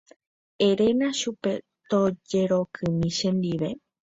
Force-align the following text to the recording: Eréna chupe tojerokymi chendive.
Eréna 0.69 1.07
chupe 1.19 1.51
tojerokymi 1.89 3.07
chendive. 3.17 3.69